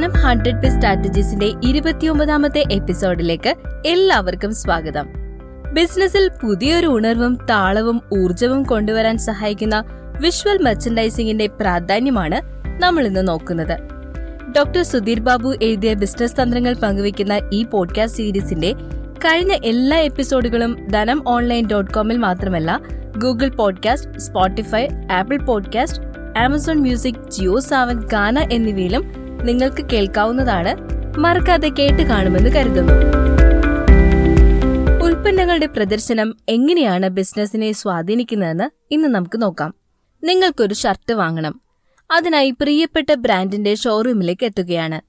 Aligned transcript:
ധനം 0.00 0.12
hundred 0.12 0.62
P 0.62 0.68
സ്ട്രാറ്റജീസിന്റെ 0.68 1.52
ഇരുപത്തിയൊമ്പതാമത്തെ 1.64 2.64
എപ്പിസോഡിലേക്ക് 2.72 3.54
എല്ലാവർക്കും 3.86 4.54
സ്വാഗതം. 4.54 5.08
ബിസിനസ്സിൽ 5.72 6.30
പുതിയൊരു 6.42 6.86
ഉണർവും 6.86 7.46
താളവും 7.50 8.00
ഊർജവും 8.18 8.62
കൊണ്ടുവരാൻ 8.62 9.18
സഹായിക്കുന്ന 9.18 9.84
വിഷ്വൽ 10.20 10.58
മെർച്ചൻഡൈസിംഗിന്റെ 10.62 11.46
പ്രാധാന്യമാണ് 11.46 12.40
നമ്മൾ 12.82 13.06
ഇന്ന് 13.06 13.28
നോക്കുന്നത്. 13.28 13.76
ഡോക്ടർ 14.56 14.82
സുധീർ 14.82 15.20
ബാബു 15.20 15.54
എഴുതിയ 15.62 15.94
ബിസിനസ് 15.94 16.42
തന്ത്രങ്ങൾ 16.42 16.74
പങ്കുവയ്ക്കുന്ന 16.74 17.40
ഈ 17.52 17.64
പോഡ്കാസ്റ്റ് 17.64 18.18
സീരീസിന്റെ 18.18 18.72
കഴിഞ്ഞ 19.24 19.52
എല്ലാ 19.64 19.98
എപ്പിസോഡുകളും 19.98 20.88
ധനം 20.88 21.28
ഓൺലൈൻ 21.28 21.66
ഡോട്ട് 21.66 21.94
കോമിൽ 21.94 22.16
മാത്രമല്ല 22.16 22.80
Google 23.18 23.48
podcast 23.48 24.18
Spotify 24.18 24.88
Apple 25.12 25.38
podcast 25.38 26.02
Amazon 26.38 26.76
music 26.76 27.28
Jio 27.28 27.60
Saavn 27.60 28.00
Gaana 28.00 28.38
എന്നിവയിലും 28.52 29.19
നിങ്ങൾക്ക് 29.44 29.90
കേൾക്കാവുന്നതാണ് 29.90 30.76
മറക്കാതെ 31.18 31.68
കേട്ട് 31.68 32.02
കാണുമെന്ന് 32.02 32.50
കരുതുന്നു. 32.50 32.92
ഉൽപ്പന്നങ്ങളുടെ 35.04 35.66
പ്രദർശനം 35.66 36.36
എങ്ങനെയാണ് 36.48 37.08
ബിസിനസിനെ 37.08 37.72
സ്വാധീനിക്കുന്നതെന്ന് 37.72 38.70
ഇന്ന് 38.90 39.08
നമുക്ക് 39.08 39.42
നോക്കാം. 39.42 39.74
നിങ്ങൾക്കൊരു 40.24 40.74
ഷർട്ട് 40.74 41.12
വാങ്ങണം. 41.12 41.60
അതിനായി 42.10 42.50
പ്രിയപ്പെട്ട 42.50 43.14
ബ്രാൻഡിന്റെ 43.14 43.74
ഷോറൂമിലേക്ക് 43.74 44.44
എത്തുകയാണ്. 44.46 45.00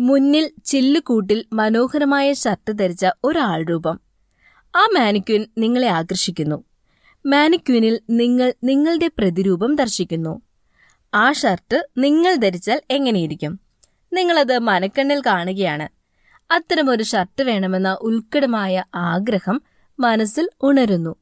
മുന്നിൽ 0.00 0.50
ചില്ലുകൂട്ടിൽ 0.64 1.44
മനോഹരമായ 1.52 2.32
ഷർട്ട് 2.32 2.72
ധരിച്ച 2.72 3.06
ഒരാൾ 3.24 3.64
രൂപം. 3.64 4.00
ആ 4.76 4.88
മാനിക്യൂൻ 4.94 5.46
നിങ്ങളെ 5.58 5.88
ആകർഷിക്കുന്നു. 5.88 6.64
മാനിക്യൂനിൽ 7.26 8.00
നിങ്ങൾ 8.10 8.52
നിങ്ങളുടെ 8.64 9.10
പ്രതിരൂപം 9.18 9.74
ദർശിക്കുന്നു. 9.74 10.42
ആ 11.14 11.32
ഷർട്ട് 11.32 11.88
നിങ്ങൾ 11.98 12.34
ധരിച്ചാൽ 12.34 12.80
എങ്ങനെയിരിക്കും? 12.90 13.60
നിങ്ങളത് 14.12 14.58
മനക്കണ്ണിൽ 14.58 15.22
കാണുകയാണ്. 15.26 15.88
അത്തരമൊരു 16.52 17.02
ഷർട്ട് 17.02 17.42
വേണമെന്ന 17.42 17.98
ഉൽക്കടമായ 18.00 18.84
ആഗ്രഹം 18.94 19.62
മനസ്സിൽ 20.00 20.48
ഉണരുന്നു. 20.62 21.16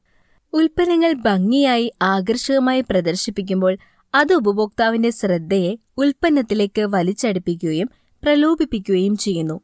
ഉൽപ്പന്നങ്ങൾ 0.53 1.13
ഭംഗിയായി 1.13 1.91
ആകർഷകമായി 2.01 2.81
പ്രദർശിപ്പിക്കുമ്പോൾ 2.81 3.77
അത് 4.15 4.33
ഉപഭോക്താവിന്റെ 4.33 5.09
ശ്രദ്ധയെ 5.09 5.75
ഉൽപ്പന്നത്തിലേക്ക് 5.97 6.81
വലിച്ചടിപ്പിക്കുകയും 6.81 7.89
പ്രലോഭിപ്പിക്കുകയും 8.23 9.17
ചെയ്യുന്നു. 9.17 9.61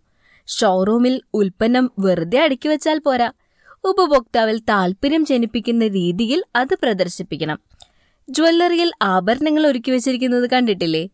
ഷോറൂമിൽ 0.48 1.22
ഉൽപ്പന്നം 1.34 1.92
വെറുതെ 2.00 2.40
അടുക്കി 2.40 2.68
വച്ചാൽ 2.70 3.00
പോരാ. 3.00 3.32
ഉപഭോക്താവിൽ 3.84 4.60
താൽപര്യം 4.60 5.26
ജനിപ്പിക്കുന്ന 5.26 5.88
രീതിയിൽ 5.88 6.44
അത് 6.56 6.76
പ്രദർശിപ്പിക്കണം. 6.84 7.60
ജ്വല്ലറിയിൽ 8.30 8.92
ആഭരണങ്ങൾ 9.02 9.68
ഒരുക്കി 9.68 9.92
വെച്ചിരിക്കുന്നത് 9.92 10.50
കണ്ടിട്ടില്ലേ? 10.50 11.10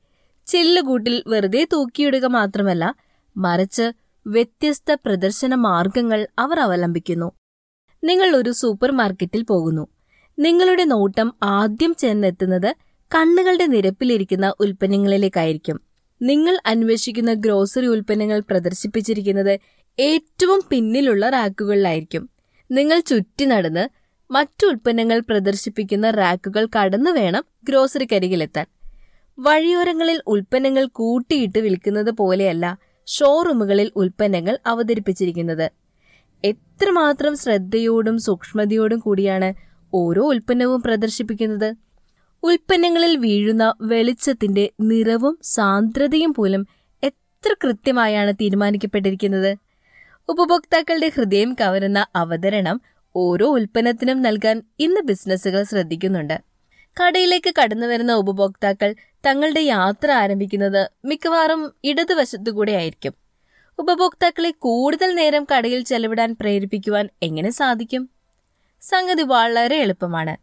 ചില്ലുകൂട്ടിൽ 0.47 1.23
വെറുതെ 1.27 1.67
തൂക്കിയിടുക 1.73 2.25
മാത്രമല്ല 2.25 2.95
മറിച്ച് 3.37 3.91
വ്യത്യസ്ത 4.27 4.93
പ്രദർശന 4.93 5.55
മാർഗങ്ങൾ 5.55 6.27
അവർ 6.39 6.59
അവലംബിക്കുന്നു. 6.59 7.31
നിങ്ങൾ 8.03 8.35
ഒരു 8.35 8.51
സൂപ്പർ 8.51 8.91
മാർക്കറ്റിൽ 8.91 9.43
പോകുന്നു. 9.43 9.87
നിങ്ങളുടെ 10.39 10.83
നോട്ടം 10.83 11.33
ആദ്യം 11.43 11.95
ചെന്നെത്തുന്നത് 11.95 12.75
കണ്ണുകളുടെ 13.15 13.65
നിരപ്പിലിരിക്കുന്ന 13.65 14.53
ഉൽപ്പന്നങ്ങളിലേക്കായിരിക്കും. 14.59 15.81
നിങ്ങൾ 16.21 16.59
അന്വേഷിക്കുന്ന 16.65 17.33
ഗ്രോസറി 17.33 17.87
ഉൽപ്പന്നങ്ങൾ 17.87 18.39
പ്രദർശിപ്പിച്ചിരിക്കുന്നത് 18.39 19.59
ഏറ്റവും 19.99 20.63
പിന്നിലുള്ള 20.69 21.29
റാക്കുകളിലായിരിക്കും. 21.29 22.29
നിങ്ങൾ 22.71 22.99
ചുറ്റി 22.99 23.45
നടന്ന് 23.45 24.04
മറ്റു 24.31 24.67
ഉൽപ്പന്നങ്ങൾ 24.67 25.19
പ്രദർശിപ്പിക്കുന്ന 25.19 26.09
റാക്കുകൾ 26.09 26.67
കടന്നു 26.77 27.11
വേണം 27.11 27.43
ഗ്രോസറി 27.63 27.65
ഗ്രോസറിക്കരികിലെത്താൻ. 27.65 28.65
വഴിയോരങ്ങളിൽ 29.39 30.21
ഉൽപ്പന്നങ്ങൾ 30.27 30.85
കൂട്ടിയിട്ട് 30.85 31.59
വിൽക്കുന്നത് 31.59 32.11
പോലെയല്ല 32.11 32.77
ഷോറൂമുകളിൽ 33.07 33.91
ഉൽപ്പന്നങ്ങൾ 33.95 34.57
അവതരിപ്പിച്ചിരിക്കുന്നത്. 34.65 35.71
എത്രമാത്രം 36.43 37.37
ശ്രദ്ധയോടും 37.37 38.17
സൂക്ഷ്മതയോടും 38.17 38.99
കൂടിയാണ് 38.99 39.53
ഓരോ 39.93 40.23
ഉൽപ്പന്നവും 40.27 40.81
പ്രദർശിപ്പിക്കുന്നത്. 40.81 41.75
ഉൽപ്പന്നങ്ങളിൽ 42.43 43.17
വീഴുന്ന 43.17 43.73
വെളിച്ചത്തിന്റെ 43.81 44.69
നിറവും 44.81 45.39
സാന്ദ്രതയും 45.43 46.33
പോലും 46.33 46.67
എത്ര 47.03 47.55
കൃത്യമായാണ് 47.63 48.33
തീരുമാനിക്കപ്പെട്ടിരിക്കുന്നത്. 48.33 49.57
ഉപഭോക്താക്കളുടെ 50.29 51.11
ഹൃദയം 51.15 51.55
കവരുന്ന 51.61 52.05
അവതരണം 52.15 52.81
ഓരോ 53.15 53.47
ഉൽപ്പന്നത്തിനും 53.47 54.21
നൽകാൻ 54.21 54.61
ഇന്ന് 54.79 55.01
ബിസിനസ്സുകൾ 55.01 55.63
ശ്രദ്ധിക്കുന്നുണ്ട്. 55.63 56.41
കടയിലേക്ക് 57.03 57.53
കടന്നു 57.61 57.87
വരുന്ന 57.87 58.13
ഉപഭോക്താക്കൾ 58.13 58.95
തങ്ങളുടെ 59.25 59.59
യാത്ര 59.59 60.11
ആരംഭിക്കുന്നത് 60.11 60.89
മിക്കവാറും 61.05 61.73
ഇടതുവശത്തുകൂടെ 61.83 62.71
ആയിരിക്കും. 62.71 63.13
ഉപഭോക്താക്കളെ 63.79 64.51
കൂടുതൽ 64.51 65.15
നേരം 65.15 65.47
കടയിൽ 65.57 65.83
ചെലവിടാൻ 65.83 66.35
പ്രേരിപ്പിക്കുവാൻ 66.39 67.09
എങ്ങനെ 67.21 67.51
സാധിക്കും? 67.51 68.09
സംഗതി 68.81 69.23
വളരെ 69.23 69.75
എളുപ്പമാണ്. 69.75 70.37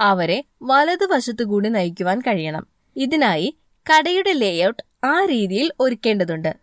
അവരെ 0.00 0.44
വലതുവശത്തുകൂടി 0.62 1.68
നയിക്കുവാൻ 1.68 2.20
കഴിയണം. 2.20 2.66
ഇതിനായി 2.96 3.56
കടയുടെ 3.90 4.32
ലേഔട്ട് 4.32 5.06
ആ 5.06 5.24
രീതിയിൽ 5.24 5.72
ഒരുക്കേണ്ടതുണ്ട്. 5.80 6.56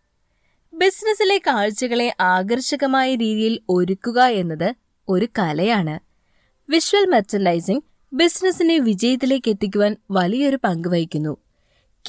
ബിസിനസ്സിലെ 0.73 1.37
കാഴ്ചകളെ 1.37 2.15
ആകർഷകമായ 2.19 3.15
രീതിയിൽ 3.15 3.59
ഒരുക്കുക 3.69 4.21
എന്നത് 4.21 4.75
ഒരു 5.09 5.27
കലയാണ്. 5.39 5.99
വിഷ്വൽ 6.71 7.05
മെർച്ചൻഡൈസിംഗ് 7.05 7.83
ബിസിനസിനെ 8.13 8.79
വിജയത്തിലേക്ക് 8.79 9.49
എത്തിക്കുവാൻ 9.49 9.95
വലിയൊരു 10.11 10.59
പങ്ക് 10.63 10.87
വഹിക്കുന്നു. 10.87 11.37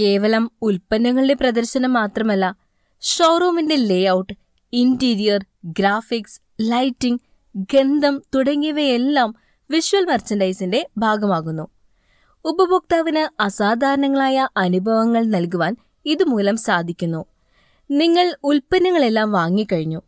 കേവലം 0.00 0.50
ഉൽപ്പന്നങ്ങളുടെ 0.62 1.34
പ്രദർശനം 1.34 1.92
മാത്രമല്ല 1.92 2.56
ഷോറൂമിന്റെ 3.00 3.76
ലേഔട്ട് 3.76 4.32
ഇന്റീരിയർ 4.72 5.44
ഗ്രാഫിക്സ് 5.64 6.40
ലൈറ്റിംഗ് 6.60 7.20
ഗന്ധം 7.56 8.22
തുടങ്ങിയവയെല്ലാം 8.34 9.34
വിഷ്വൽ 9.70 10.04
മെർച്ചൻഡൈസിന്റെ 10.04 10.88
ഭാഗമാകുന്നു. 10.98 11.68
ഉപഭോക്താവിന് 12.44 13.42
അസാധാരണങ്ങളായ 13.42 14.48
അനുഭവങ്ങൾ 14.56 15.24
നൽകുവാൻ 15.24 15.76
ഇതുമൂലം 16.06 16.56
സാധിക്കുന്നു. 16.56 17.24
നിങ്ങൾ 17.90 18.34
ഉൽപ്പന്നങ്ങളെല്ലാം 18.44 19.32
വാങ്ങിക്കഴിഞ്ഞു. 19.32 20.02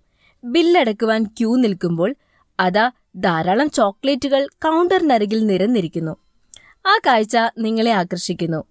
ബില്ലടക്കുവാൻ 0.44 1.24
ക്യൂ 1.24 1.56
നിൽക്കുമ്പോൾ 1.56 2.14
അതാ 2.62 2.90
ധാരാളം 3.16 3.70
ചോക്ലേറ്റുകൾ 3.70 4.46
കൗണ്ടറിനരികിൽ 4.46 5.46
നിരന്നിരിക്കുന്നു. 5.46 6.16
ആ 6.86 7.00
കാഴ്ച 7.06 7.36
നിങ്ങളെ 7.58 7.90
ആകർഷിക്കുന്നു. 7.90 8.64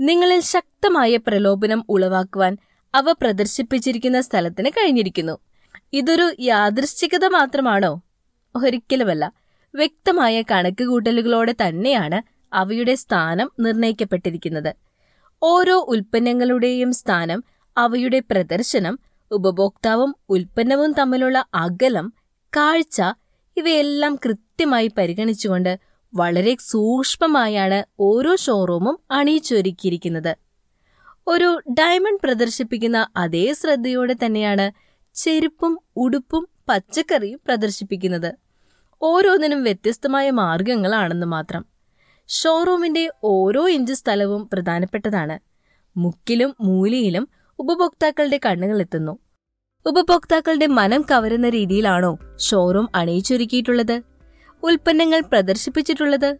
നിങ്ങളിൽ 0.00 0.40
ശക്തമായ 0.40 1.16
പ്രലോഭനം 1.16 1.84
ഉളവാക്കുവാൻ 1.88 2.56
അവ 2.94 3.12
പ്രദർശിപ്പിച്ചിരിക്കുന്ന 3.12 4.20
സ്ഥലത്തിന് 4.20 4.70
കഴിഞ്ഞിരിക്കുന്നു. 4.70 5.38
ഇതൊരു 5.92 6.36
യാദൃശ്ചികത 6.40 7.26
മാത്രമാണോ? 7.26 8.02
ഒരിക്കലുമല്ല. 8.56 9.32
വ്യക്തമായ 9.74 10.42
കണക്കുകൂട്ടലുകളോടെ 10.42 11.52
തന്നെയാണ് 11.52 12.22
അവയുടെ 12.52 12.94
സ്ഥാനം 12.94 13.50
നിർണയിക്കപ്പെട്ടിരിക്കുന്നത് 13.60 14.74
ഓരോ 15.42 15.86
ഉൽപ്പന്നങ്ങളുടെയും 15.88 16.92
സ്ഥാനം 16.92 17.44
അവയുടെ 17.76 18.18
പ്രദർശനം 18.18 18.98
ഉപഭോക്താവും 19.30 20.14
ഉൽപ്പന്നവും 20.28 20.92
തമ്മിലുള്ള 20.92 21.46
അകലം 21.54 22.12
കാഴ്ച 22.56 23.02
ഇവയെല്ലാം 23.56 24.16
കൃത്യമായി 24.16 24.90
പരിഗണിച്ചുകൊണ്ട് 24.98 25.78
വളരെ 26.14 26.56
സൂക്ഷ്മമായാണ് 26.60 27.84
ഓരോ 28.00 28.36
ഷോറൂമും 28.36 28.98
അണിയിച്ചൊരുക്കിയിരിക്കുന്നത്. 29.10 30.36
ഒരു 31.26 31.60
ഡയമണ്ട് 31.70 32.22
പ്രദർശിപ്പിക്കുന്ന 32.22 33.08
അതേ 33.16 33.52
ശ്രദ്ധയോടെ 33.52 34.16
തന്നെയാണ് 34.24 34.72
ചെരുപ്പും 35.14 35.78
ഉടുപ്പും 35.96 36.48
പച്ചക്കറിയും 36.68 37.40
പ്രദർശിപ്പിക്കുന്നത്. 37.46 38.34
ഓരോന്നിനും 39.02 39.62
വ്യത്യസ്തമായ 39.62 40.30
മാർഗങ്ങളാണെന്ന് 40.30 41.26
മാത്രം. 41.26 41.64
ഷോറൂമിന്റെ 42.28 43.10
ഓരോ 43.24 43.68
ഇഞ്ച് 43.68 43.92
സ്ഥലവും 43.92 44.48
പ്രധാനപ്പെട്ടതാണ്. 44.52 45.38
മുക്കിലും 45.96 46.56
മൂലയിലും 46.60 47.28
ഉപഭോക്താക്കളുടെ 47.58 48.40
കണ്ണുകൾ 48.46 48.80
എത്തുന്നു. 48.80 49.18
ഉപഭോക്താക്കളുടെ 49.86 50.66
മനം 50.66 51.04
കവരുന്ന 51.10 51.48
രീതിയിലാണോ 51.48 52.18
ഷോറൂം 52.38 52.88
അണിയിച്ചൊരുക്കിയിട്ടുള്ളത്? 52.94 54.02
ഉൽപ്പന്നങ്ങൾ 54.62 55.20
പ്രദർശിപ്പിച്ചിട്ടുള്ളത്? 55.20 56.36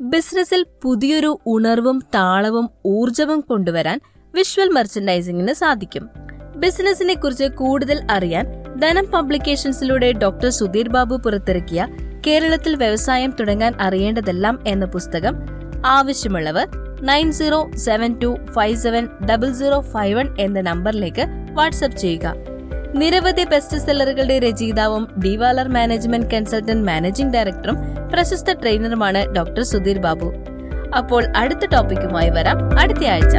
ബിസിനസ്സിൽ 0.00 0.66
പുതിയൊരു 0.82 1.38
ഉണർവും 1.46 2.02
താളവും 2.14 2.70
ഊർജവും 2.86 3.40
കൊണ്ടുവരാൻ 3.40 4.00
വിഷ്വൽ 4.34 4.68
മെർച്ചൻഡൈസിംഗിന് 4.68 5.52
സാധിക്കും. 5.52 6.10
ബിസിനസിനെ 6.56 7.14
കുറിച്ച് 7.14 7.44
കൂടുതൽ 7.44 8.06
അറിയാൻ 8.10 8.44
ധനം 8.78 9.06
പബ്ലിക്കേഷൻസിലൂടെ 9.06 10.12
ഡോക്ടർ 10.12 10.48
സുധീർ 10.48 10.88
ബാബു 10.88 11.16
പുറത്തിറക്കിയ 11.16 11.88
കേരളത്തിൽ 12.26 12.76
വ്യവസായം 12.76 13.32
തുടങ്ങാൻ 13.40 13.74
അറിയേണ്ടതെല്ലാം 13.80 14.64
എന്ന 14.66 14.84
പുസ്തകം 14.84 15.36
ആവശ്യമുള്ളവർ 15.86 16.68
nine 17.02 17.32
zero 17.32 17.70
seven 17.76 18.18
two 18.18 18.36
five 18.52 18.76
seven 18.76 19.08
double 19.30 19.52
zero 19.52 19.80
five 19.80 20.18
one 20.18 20.40
എന്ന 20.40 20.60
നമ്പറിലേക്ക് 20.60 21.26
വാട്സ്ആപ്പ് 21.52 21.98
ചെയ്യുക. 21.98 22.51
നിരവധി 22.94 23.44
ബെസ്റ്റ് 23.44 23.76
സെല്ലറുകളുടെ 23.76 24.38
രചയിതാവും 24.38 25.04
ഡിവാലർ 25.24 25.68
മാനേജ്മെന്റ് 25.68 26.30
കൺസൾട്ടന്റ് 26.30 26.86
മാനേജിംഗ് 26.86 27.34
ഡയറക്ടറും 27.34 27.76
പ്രശസ്ത 28.12 28.52
ട്രെയിനറുമാണ് 28.52 29.34
ഡോക്ടർ 29.34 29.62
സുധീർ 29.62 29.98
ബാബു. 29.98 30.28
അപ്പോൾ 30.96 31.24
അടുത്ത 31.36 31.66
ടോപ്പിക്കുമായി 31.66 32.30
വരാം. 32.30 32.58
അടുത്ത 32.80 33.04
ആഴ്ച. 33.04 33.36